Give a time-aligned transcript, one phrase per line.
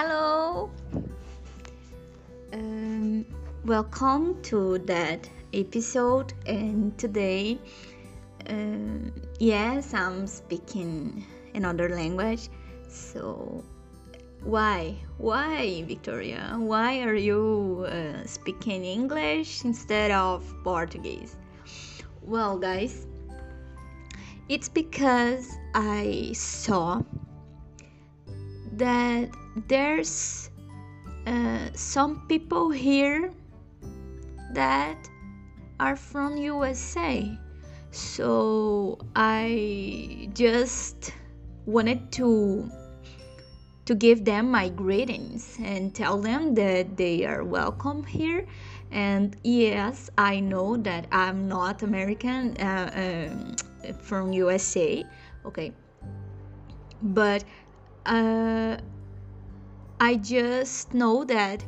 [0.00, 0.70] Hello.
[2.52, 3.26] Um,
[3.64, 6.34] welcome to that episode.
[6.46, 7.58] And today,
[8.48, 11.24] uh, yes, I'm speaking
[11.56, 12.48] another language.
[12.88, 13.64] So,
[14.44, 14.94] why?
[15.16, 16.54] Why, Victoria?
[16.56, 21.34] Why are you uh, speaking English instead of Portuguese?
[22.22, 23.04] Well, guys,
[24.48, 27.02] it's because I saw
[28.74, 29.28] that
[29.66, 30.50] there's
[31.26, 33.32] uh, some people here
[34.52, 35.08] that
[35.80, 37.36] are from USA.
[37.90, 41.12] So I just
[41.66, 42.70] wanted to
[43.86, 48.46] to give them my greetings and tell them that they are welcome here.
[48.90, 52.90] And yes, I know that I'm not American uh,
[53.32, 53.56] um,
[54.02, 55.06] from USA,
[55.46, 55.72] okay,
[57.00, 57.44] but
[58.04, 58.76] uh,
[60.00, 61.64] I just know that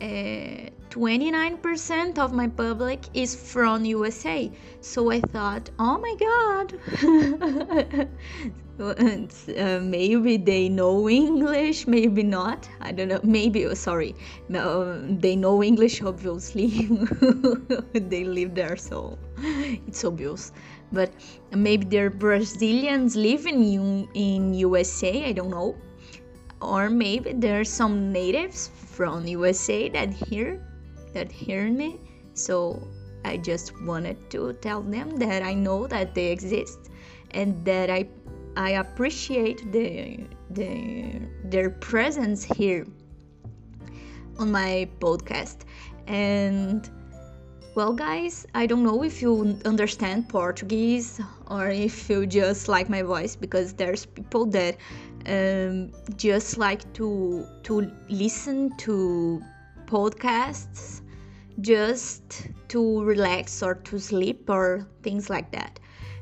[0.00, 4.50] uh, 29% of my public is from USA.
[4.80, 8.08] So I thought, oh my god.
[9.58, 12.68] uh, maybe they know English, maybe not.
[12.80, 13.20] I don't know.
[13.24, 14.14] Maybe, oh, sorry.
[14.48, 16.68] They know English, obviously.
[17.92, 19.18] they live there, so
[19.86, 20.52] it's obvious.
[20.92, 21.10] But
[21.52, 25.74] maybe they're Brazilians living in, in USA, I don't know
[26.62, 30.62] or maybe there's some natives from USA that hear
[31.12, 32.00] that hear me.
[32.34, 32.88] So
[33.24, 36.90] I just wanted to tell them that I know that they exist
[37.32, 38.08] and that I
[38.56, 42.86] I appreciate the, the their presence here
[44.38, 45.64] on my podcast.
[46.06, 46.90] And
[47.74, 53.00] well guys i don't know if you understand portuguese or if you just like my
[53.00, 54.76] voice because there's people that
[55.26, 59.42] um, just like to to listen to
[59.86, 61.02] podcasts
[61.60, 65.78] just to relax or to sleep or things like that.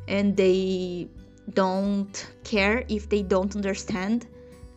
[0.08, 1.08] And they
[1.54, 4.26] don't care if they don't understand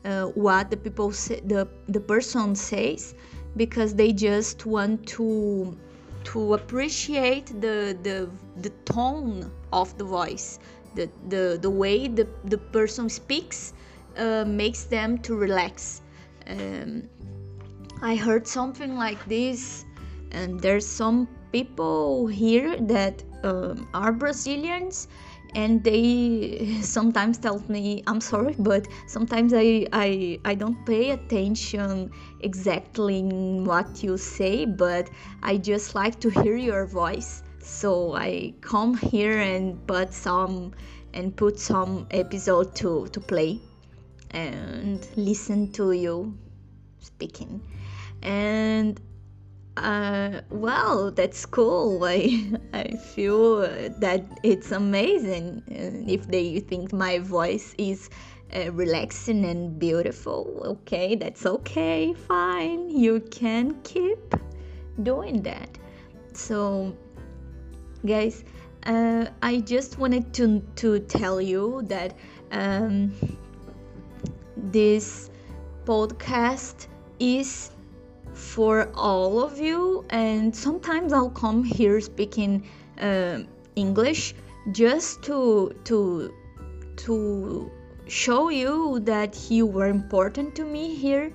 [0.06, 3.16] uh, what the people say, the the person says
[3.58, 5.78] because they just want to
[6.24, 8.30] to appreciate the the
[8.62, 10.60] the tone of the voice
[10.96, 13.74] the the, the way the, the person speaks
[14.18, 16.02] uh, makes them to relax.
[16.48, 17.10] Um,
[18.04, 19.86] i heard something like this
[20.32, 25.08] and there's some people here that um, are brazilians
[25.56, 32.12] and they sometimes tell me i'm sorry but sometimes i i, I don't pay attention
[32.42, 35.10] exactly in what you say but
[35.42, 37.44] i just like to hear your voice.
[37.60, 40.74] So i come here and put some
[41.14, 43.62] and put some episode to to play
[44.34, 46.38] and listen to you
[47.00, 47.62] speaking
[48.22, 49.00] and
[49.78, 52.04] uh, well, that's cool.
[52.04, 58.10] I, I feel that it's amazing if they think my voice is
[58.56, 60.62] uh, relaxing and beautiful.
[60.64, 62.90] Okay, that's okay, fine.
[62.90, 64.36] You can keep
[65.02, 65.70] doing that.
[66.34, 66.96] So,
[68.06, 68.44] guys,
[68.86, 72.16] uh, I just wanted to to tell you that
[72.52, 73.14] um,
[74.72, 75.30] this
[75.86, 76.88] podcast
[77.20, 77.72] is
[78.34, 82.66] for all of you and sometimes i'll come here speaking
[83.02, 83.40] uh,
[83.76, 84.34] english
[84.72, 86.34] just to to
[86.96, 87.70] to
[88.08, 91.32] show you that you were important to me here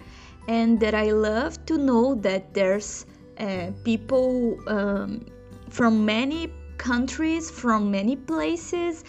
[0.48, 3.06] and that i love to know that there's
[3.38, 5.24] uh, people um,
[5.68, 9.04] from many countries from many places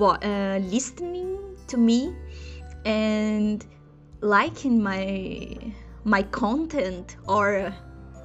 [0.00, 2.14] uh, listening to me
[2.86, 3.66] and
[4.20, 5.58] liking my
[6.04, 7.74] my content or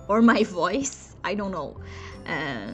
[0.08, 1.76] or my voice i don't know.
[2.28, 2.72] Uh,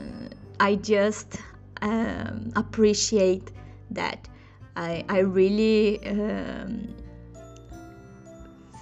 [0.59, 1.39] i just
[1.81, 3.51] um, appreciate
[3.91, 4.27] that.
[4.75, 6.93] I i really um,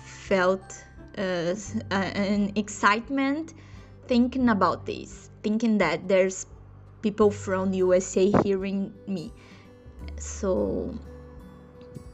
[0.03, 0.83] felt
[1.17, 1.53] uh,
[1.91, 3.53] an excitement
[4.07, 6.47] thinking about this thinking that there's
[7.01, 9.31] people from usa hearing me.
[10.17, 10.93] So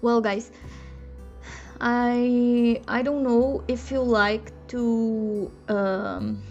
[0.01, 0.51] well guys
[1.81, 6.43] I I don't know if you like to um,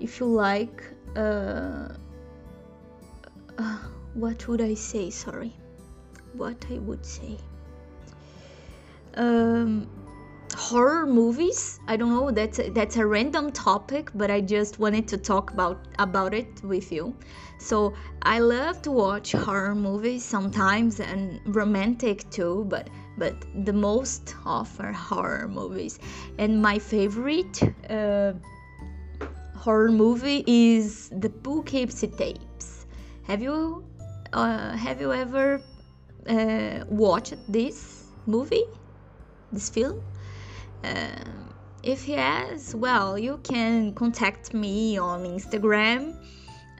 [0.00, 0.82] if you like
[1.14, 1.88] uh,
[3.58, 3.78] uh,
[4.14, 5.10] what would I say?
[5.10, 5.52] Sorry,
[6.32, 7.36] what I would say.
[9.14, 9.86] Um,
[10.56, 11.78] horror movies.
[11.86, 12.30] I don't know.
[12.30, 16.64] That's a, that's a random topic, but I just wanted to talk about about it
[16.64, 17.14] with you.
[17.58, 17.92] So
[18.22, 24.68] I love to watch horror movies sometimes and romantic too, but but the most of
[24.80, 25.98] are horror movies.
[26.38, 28.32] And my favorite uh,
[29.56, 32.86] horror movie is The Poughkeepsie Tapes.
[33.24, 33.84] Have you
[34.32, 35.62] uh, have you ever
[36.28, 38.64] uh, watched this movie,
[39.52, 40.02] this film?
[40.82, 41.08] Uh,
[41.82, 46.14] if yes, well, you can contact me on Instagram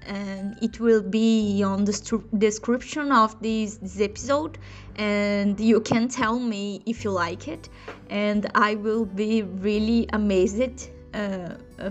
[0.07, 4.59] and it will be on the st- description of this, this episode
[4.97, 7.69] and you can tell me if you like it.
[8.11, 11.91] And i will be really amazed uh, uh,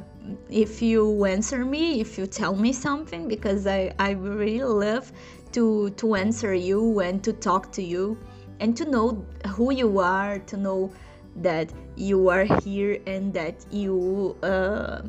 [0.50, 5.12] if you answer me if you tell me something because i, I really love
[5.52, 8.18] to to answer you and to talk to you
[8.60, 10.92] and to know who you are to know
[11.36, 15.02] that you are here and that you uh,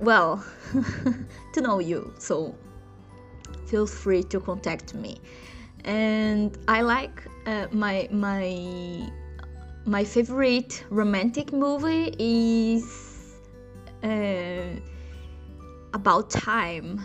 [0.00, 0.44] well
[1.52, 2.54] to know you so
[3.66, 5.20] feel free to contact me.
[5.84, 9.10] And i like uh, my my
[9.84, 13.34] my favorite romantic movie is
[14.02, 14.80] uh,
[15.92, 17.00] about time.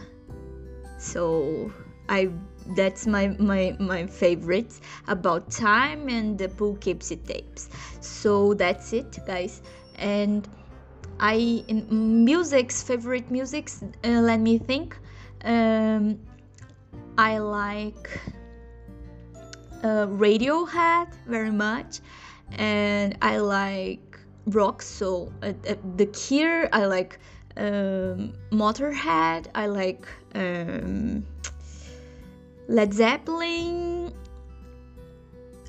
[0.97, 1.71] So
[2.07, 2.29] i
[2.75, 4.81] that's my my my favorites.
[5.07, 7.69] About time and the poughkeepsie tapes.
[7.99, 9.61] So that's it guys.
[9.95, 10.47] And
[11.19, 13.83] I in music's favorite musics.
[14.03, 14.97] Uh, let me think.
[15.43, 16.19] Um,
[17.17, 18.09] I like
[19.83, 21.99] uh, Radiohead very much,
[22.57, 24.17] and I like
[24.47, 24.81] rock.
[24.81, 26.69] So uh, uh the Cure.
[26.71, 27.19] I like
[27.57, 29.47] um, Motorhead.
[29.55, 31.25] I like um,
[32.69, 34.13] Led Zeppelin,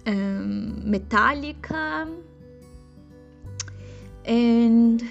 [0.07, 2.09] um, Metallica,
[4.25, 5.11] and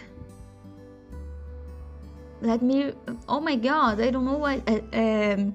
[2.49, 2.91] let me
[3.27, 5.53] oh my god i don't know what uh, um,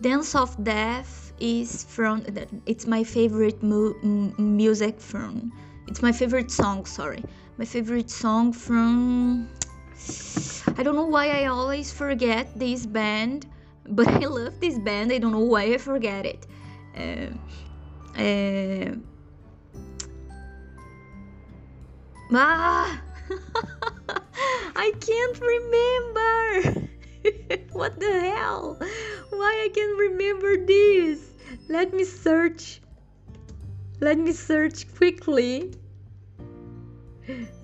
[0.00, 2.24] dance of death is from
[2.64, 3.92] it's my favorite mu-
[4.38, 5.52] music from
[5.86, 7.22] it's my favorite song sorry.
[7.58, 9.48] My favorite song from
[10.78, 13.46] i don't know why i always forget this band
[13.88, 16.46] but i love this band i don't know why i forget it.
[16.96, 17.28] Uh,
[18.18, 18.94] uh,
[22.32, 23.02] ah
[24.78, 26.90] I can't remember.
[27.72, 28.76] what the hell?
[29.30, 31.30] Why I can't remember this?
[31.68, 32.82] Let me search.
[34.00, 35.72] Let me search quickly.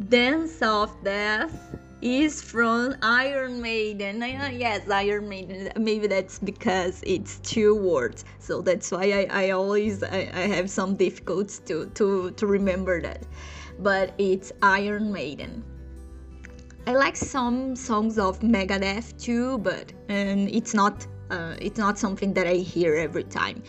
[0.08, 4.22] Dance of Death is from Iron Maiden.
[4.58, 5.70] Yes, Iron Maiden.
[5.76, 10.70] Maybe that's because it's two words, so that's why I, I always I, I have
[10.70, 13.22] some difficulties to, to to remember that.
[13.78, 15.62] But it's Iron Maiden.
[16.84, 22.34] I like some songs of Megadeth too, but um, it's not uh, it's not something
[22.34, 23.62] that I hear every time.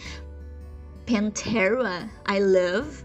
[1.06, 3.04] Pantera, I love,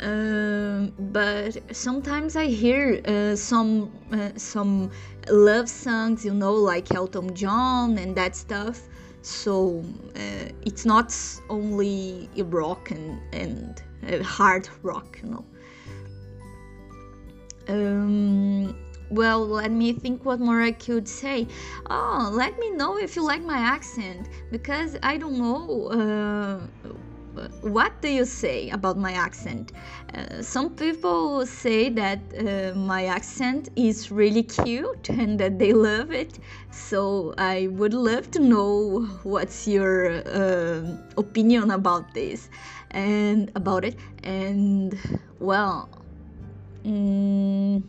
[0.00, 4.90] um, but sometimes I hear uh, some uh, some
[5.30, 8.80] love songs, you know, like Elton John and that stuff.
[9.22, 9.84] So
[10.16, 11.16] uh, it's not
[11.48, 15.44] only rock and and uh, hard rock, you know.
[17.68, 18.76] Um,
[19.10, 21.46] well, let me think what more I could say.
[21.90, 25.88] Oh, let me know if you like my accent because I don't know.
[25.88, 26.90] Uh,
[27.62, 29.72] what do you say about my accent?
[30.14, 36.12] Uh, some people say that uh, my accent is really cute and that they love
[36.12, 36.38] it.
[36.70, 40.82] So I would love to know what's your uh,
[41.16, 42.48] opinion about this
[42.92, 43.96] and about it.
[44.22, 44.96] And
[45.40, 45.88] well,
[46.84, 47.82] mm,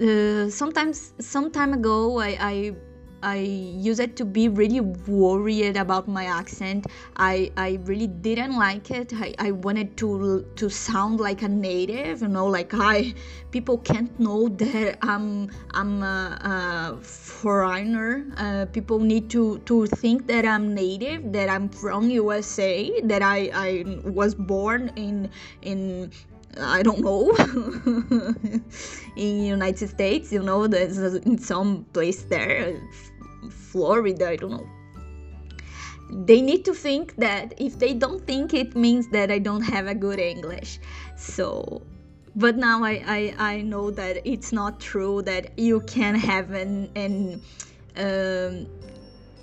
[0.00, 2.76] uh, sometimes some time ago I, I
[3.22, 6.86] I used to be really worried about my accent.
[7.16, 9.12] I, I really didn't like it.
[9.14, 13.14] I, I wanted to to sound like a native, you know, like I
[13.50, 18.26] people can't know that I'm I'm a, a foreigner.
[18.36, 23.50] Uh, people need to to think that I'm native, that I'm from USA, that I,
[23.54, 25.30] I was born in
[25.62, 26.12] in
[26.60, 27.32] I don't know.
[29.16, 32.80] In United States you know there's in some place there
[33.50, 34.68] Florida I don't know.
[36.24, 39.86] They need to think that if they don't think it means that I don't have
[39.88, 40.78] a good English.
[41.16, 41.82] So
[42.36, 46.90] but now I, I, I know that it's not true that you can have an,
[46.94, 47.40] an
[47.96, 48.66] um,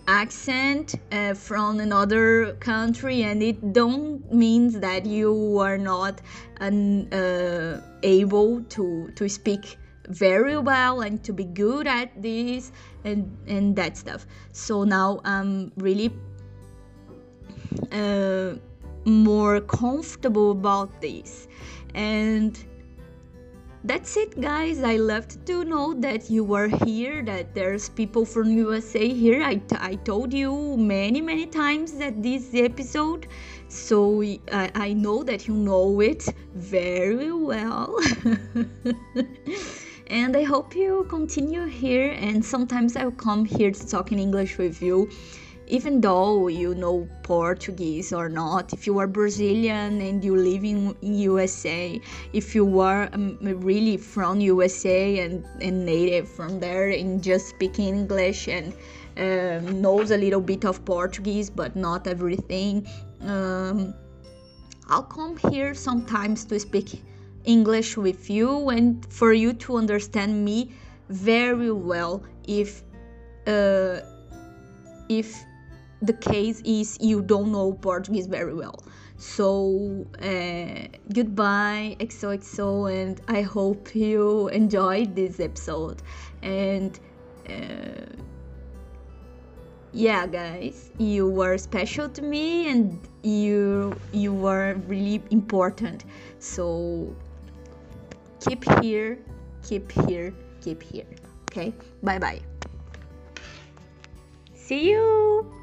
[0.08, 6.22] accent uh, from another country and it don't means that you are not
[6.60, 9.78] un, uh, able to to speak
[10.10, 12.72] very well and to be good at this
[13.06, 14.26] and and that stuff.
[14.52, 16.12] So now i'm really
[17.92, 18.56] uh,
[19.06, 21.48] more comfortable about this.
[21.94, 22.58] And
[23.84, 24.82] that's it guys.
[24.82, 29.44] I loved to know that you are here that there's people from usa here.
[29.44, 33.28] I, t- I told you many many times that this episode
[33.68, 36.24] so I, I know that you know it
[36.56, 37.98] very well.
[40.08, 44.58] And i hope you continue here and sometimes i'll come here to talk in english
[44.58, 45.10] with you
[45.68, 50.96] even though you know Portuguese or not, if you are Brazilian and you live in,
[51.02, 52.00] USA,
[52.34, 57.88] if you are um, really from USA and, and native from there and just speaking
[57.88, 58.74] English and
[59.18, 62.88] um, knows a little bit of Portuguese but not everything,
[63.22, 63.94] um,
[64.90, 67.02] I'll come here sometimes to speak
[67.46, 70.72] English with you and for you to understand me
[71.10, 72.84] very well if
[73.48, 74.00] uh,
[75.10, 75.44] if
[76.04, 78.84] the case is you don't know Portuguese very well.
[79.18, 86.02] So, uh, goodbye, XOXO, and I hope you enjoyed this episode.
[86.42, 87.00] And
[87.50, 87.54] uh,
[89.94, 96.04] yeah, guys, you were special to me, and you you were really important.
[96.40, 97.16] So
[98.42, 99.20] keep here,
[99.62, 101.08] keep here, keep here.
[101.52, 102.42] Okay, bye bye.
[104.54, 105.63] See you.